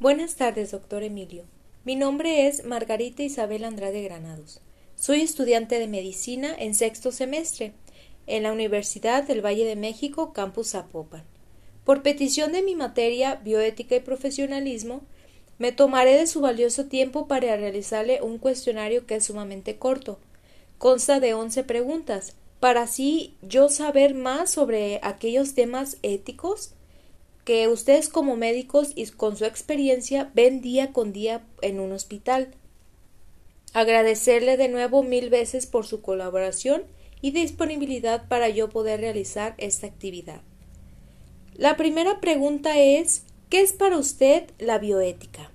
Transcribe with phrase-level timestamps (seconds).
[0.00, 1.44] Buenas tardes, doctor Emilio.
[1.84, 4.62] Mi nombre es Margarita Isabel Andrade Granados.
[4.96, 7.74] Soy estudiante de medicina en sexto semestre
[8.26, 11.22] en la Universidad del Valle de México, Campus Zapopan.
[11.84, 15.02] Por petición de mi materia Bioética y Profesionalismo,
[15.58, 20.18] me tomaré de su valioso tiempo para realizarle un cuestionario que es sumamente corto.
[20.78, 26.72] Consta de once preguntas, para así yo saber más sobre aquellos temas éticos
[27.50, 32.54] que ustedes como médicos y con su experiencia ven día con día en un hospital.
[33.74, 36.84] Agradecerle de nuevo mil veces por su colaboración
[37.20, 40.42] y disponibilidad para yo poder realizar esta actividad.
[41.54, 45.50] La primera pregunta es ¿qué es para usted la bioética?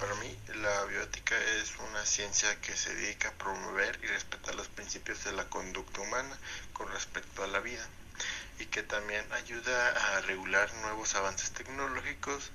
[0.00, 4.66] Para mí, la bioética es una ciencia que se dedica a promover y respetar los
[4.66, 6.36] principios de la conducta humana
[6.72, 7.88] con respecto a la vida
[8.72, 12.50] que también ayuda a regular nuevos avances tecnológicos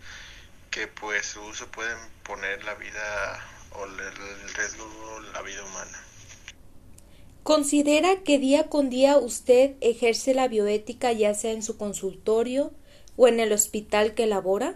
[0.71, 3.39] que pues su uso pueden poner la vida
[3.71, 4.85] o el riesgo
[5.33, 6.03] la vida humana.
[7.43, 12.73] ¿Considera que día con día usted ejerce la bioética ya sea en su consultorio
[13.15, 14.75] o en el hospital que labora?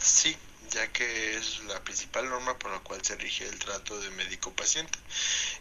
[0.00, 0.36] Sí,
[0.70, 4.98] ya que es la principal norma por la cual se rige el trato de médico-paciente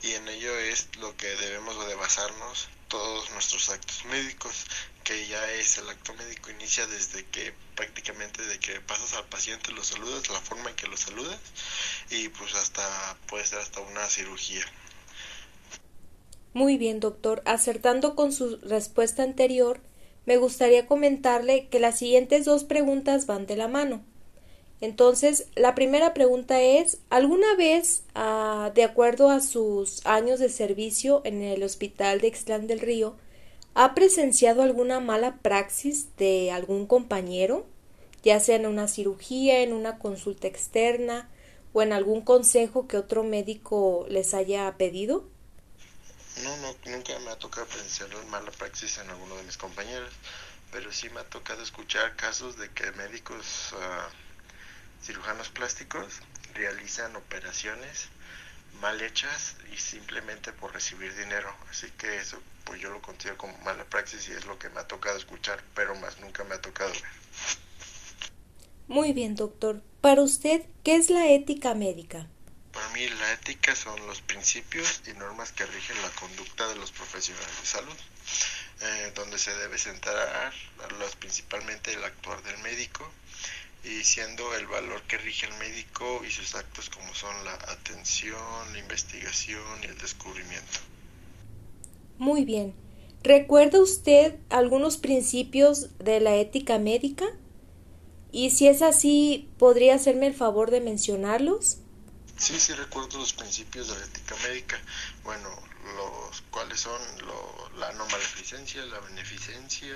[0.03, 4.65] y en ello es lo que debemos de basarnos todos nuestros actos médicos,
[5.03, 9.71] que ya es el acto médico inicia desde que prácticamente de que pasas al paciente,
[9.71, 11.39] lo saludas, la forma en que lo saludas
[12.09, 14.65] y pues hasta puede ser hasta una cirugía.
[16.53, 17.43] Muy bien, doctor.
[17.45, 19.81] Acertando con su respuesta anterior,
[20.25, 24.03] me gustaría comentarle que las siguientes dos preguntas van de la mano.
[24.81, 31.21] Entonces, la primera pregunta es, ¿alguna vez, ah, de acuerdo a sus años de servicio
[31.25, 33.17] en el Hospital de Ixtlán del Río,
[33.73, 37.65] ha presenciado alguna mala praxis de algún compañero,
[38.23, 41.29] ya sea en una cirugía, en una consulta externa
[41.73, 45.27] o en algún consejo que otro médico les haya pedido?
[46.43, 50.13] No, no, nunca me ha tocado presenciar mala praxis en alguno de mis compañeros,
[50.71, 53.73] pero sí me ha tocado escuchar casos de que médicos...
[53.73, 54.07] Ah,
[55.01, 56.21] cirujanos plásticos
[56.53, 58.09] realizan operaciones
[58.81, 61.53] mal hechas y simplemente por recibir dinero.
[61.69, 64.79] Así que eso pues yo lo considero como mala praxis y es lo que me
[64.79, 67.03] ha tocado escuchar, pero más nunca me ha tocado ver.
[68.87, 69.81] Muy bien, doctor.
[70.01, 72.27] Para usted, ¿qué es la ética médica?
[72.71, 76.91] Para mí la ética son los principios y normas que rigen la conducta de los
[76.91, 77.97] profesionales de salud,
[78.81, 80.53] eh, donde se debe centrar
[80.99, 83.11] los, principalmente el actuar del médico,
[83.99, 88.39] y siendo el valor que rige el médico y sus actos como son la atención,
[88.71, 90.79] la investigación y el descubrimiento.
[92.17, 92.73] Muy bien.
[93.23, 97.25] ¿Recuerda usted algunos principios de la ética médica?
[98.31, 101.79] Y si es así, ¿podría hacerme el favor de mencionarlos?
[102.37, 104.79] Sí, sí recuerdo los principios de la ética médica.
[105.23, 105.49] Bueno,
[105.95, 107.01] los cuales son
[107.77, 109.95] la no maleficencia, la beneficencia,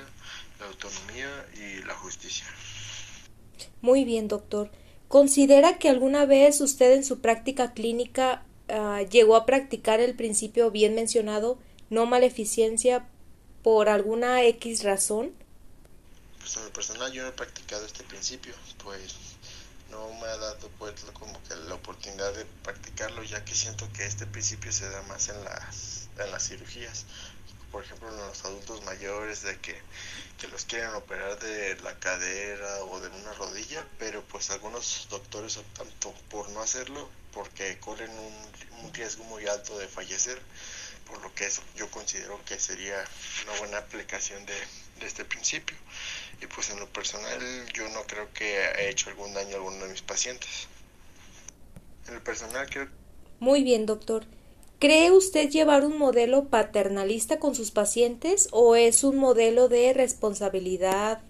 [0.60, 2.46] la autonomía y la justicia.
[3.82, 4.72] Muy bien, doctor.
[5.08, 10.72] ¿Considera que alguna vez usted en su práctica clínica ah, llegó a practicar el principio
[10.72, 11.60] bien mencionado,
[11.90, 13.08] no maleficencia,
[13.62, 15.32] por alguna X razón?
[16.40, 18.54] Pues en lo personal yo no he practicado este principio,
[18.84, 19.16] pues
[19.92, 24.06] no me ha dado pues como que la oportunidad de practicarlo, ya que siento que
[24.06, 27.06] este principio se da más en las, en las cirugías
[27.74, 29.76] por ejemplo, en los adultos mayores, de que,
[30.48, 35.88] los quieren operar de la cadera o de una rodilla, pero pues algunos doctores optan
[36.30, 40.40] por no hacerlo porque corren un, riesgo muy alto de fallecer,
[41.08, 43.04] por lo que eso yo considero que sería
[43.46, 44.54] una buena aplicación de,
[45.00, 45.76] de este principio.
[46.42, 47.40] Y pues en lo personal
[47.74, 50.68] yo no creo que haya hecho algún daño a alguno de mis pacientes.
[52.08, 52.88] En lo personal creo...
[53.40, 54.26] Muy bien, doctor.
[54.84, 61.22] ¿Cree usted llevar un modelo paternalista con sus pacientes o es un modelo de responsabilidad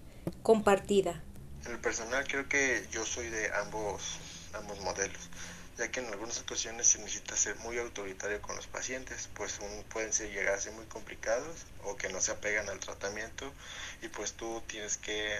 [0.42, 1.22] compartida?
[1.64, 4.18] En el personal creo que yo soy de ambos,
[4.54, 5.30] ambos modelos,
[5.78, 10.12] ya que en algunas ocasiones se necesita ser muy autoritario con los pacientes, pues pueden
[10.12, 13.52] ser, llegar a ser muy complicados o que no se apegan al tratamiento
[14.02, 15.38] y pues tú tienes que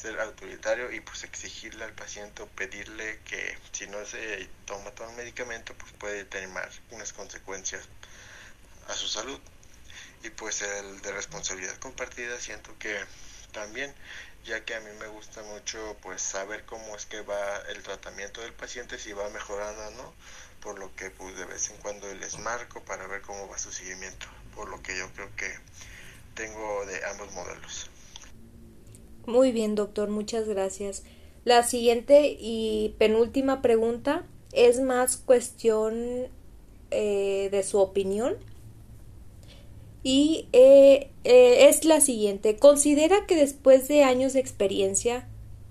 [0.00, 5.10] ser autoritario y pues exigirle al paciente o pedirle que si no se toma todo
[5.10, 6.48] el medicamento pues puede tener
[6.90, 7.88] unas consecuencias
[8.86, 9.40] a su salud.
[10.22, 12.98] Y pues el de responsabilidad compartida siento que
[13.52, 13.94] también
[14.44, 18.40] ya que a mí me gusta mucho pues saber cómo es que va el tratamiento
[18.40, 20.14] del paciente si va mejorando o no
[20.60, 23.72] por lo que pues de vez en cuando les marco para ver cómo va su
[23.72, 25.52] seguimiento por lo que yo creo que
[26.34, 27.90] tengo de ambos modelos
[29.28, 31.04] muy bien, doctor, muchas gracias.
[31.44, 36.28] La siguiente y penúltima pregunta es más cuestión
[36.90, 38.36] eh, de su opinión
[40.02, 42.56] y eh, eh, es la siguiente.
[42.56, 45.28] ¿Considera que después de años de experiencia,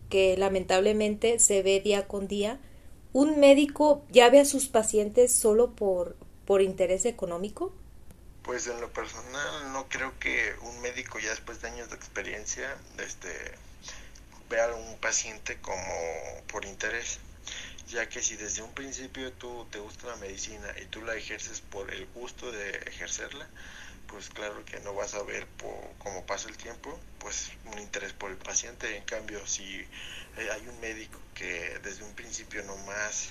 [0.09, 2.59] que lamentablemente se ve día con día,
[3.13, 6.15] un médico ya ve a sus pacientes solo por,
[6.45, 7.73] por interés económico?
[8.47, 12.77] Pues en lo personal no creo que un médico ya después de años de experiencia
[12.97, 13.29] este,
[14.49, 15.83] vea a un paciente como
[16.47, 17.19] por interés
[17.89, 21.59] ya que si desde un principio tú te gusta la medicina y tú la ejerces
[21.59, 23.47] por el gusto de ejercerla,
[24.07, 25.45] pues claro que no vas a ver
[25.97, 28.95] como pasa el tiempo, pues un interés por el paciente.
[28.95, 29.85] En cambio, si
[30.37, 33.29] hay un médico que desde un principio nomás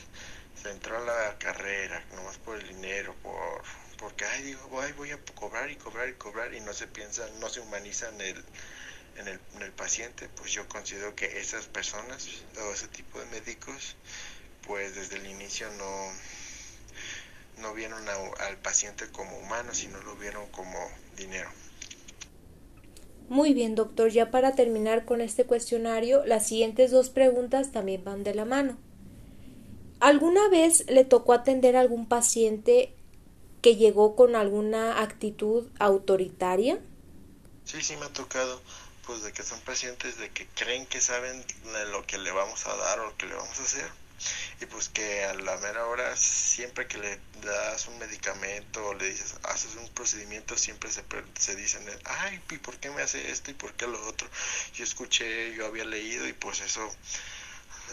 [0.63, 3.63] se entró a la carrera, nomás por el dinero, por
[3.99, 7.49] porque ay digo, voy a cobrar y cobrar y cobrar y no se piensa, no
[7.49, 8.45] se humaniza en el,
[9.17, 12.29] en el, en el paciente, pues yo considero que esas personas
[12.59, 13.97] o ese tipo de médicos,
[14.67, 16.13] pues desde el inicio no
[17.59, 20.79] no vieron al paciente como humano, sino lo vieron como
[21.17, 21.49] dinero.
[23.29, 24.11] Muy bien, doctor.
[24.11, 28.77] Ya para terminar con este cuestionario, las siguientes dos preguntas también van de la mano.
[30.01, 32.96] ¿Alguna vez le tocó atender a algún paciente
[33.67, 36.79] que llegó con alguna actitud autoritaria?
[37.65, 38.63] Sí, sí me ha tocado,
[39.05, 41.45] pues de que son pacientes de que creen que saben
[41.91, 43.91] lo que le vamos a dar o lo que le vamos a hacer.
[44.61, 49.09] Y pues que a la mera hora siempre que le das un medicamento o le
[49.09, 51.03] dices haces un procedimiento siempre se,
[51.37, 54.29] se dicen ay y por qué me hace esto y por qué lo otro
[54.75, 56.89] yo escuché yo había leído y pues eso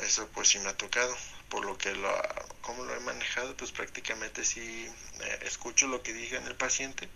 [0.04, 1.16] eso pues sí me ha tocado
[1.54, 2.10] por lo que lo
[2.62, 4.88] como lo he manejado pues prácticamente sí
[5.22, 7.08] eh, escucho lo que diga el paciente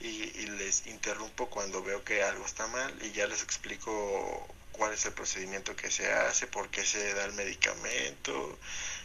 [0.00, 4.94] y, y les interrumpo cuando veo que algo está mal y ya les explico cuál
[4.94, 8.58] es el procedimiento que se hace, por qué se da el medicamento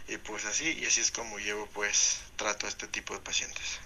[0.07, 3.79] y pues así, y así es como llevo pues trato a este tipo de pacientes.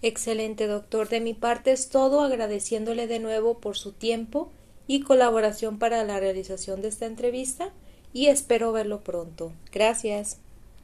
[0.00, 1.10] Excelente, doctor.
[1.10, 4.50] De mi parte es todo, agradeciéndole de nuevo por su tiempo
[4.86, 7.70] y colaboración para la realización de esta entrevista
[8.12, 9.52] y espero verlo pronto.
[9.72, 10.38] Gracias.